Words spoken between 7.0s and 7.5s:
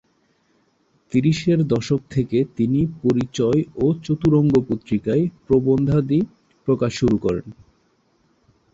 শুরু করেন।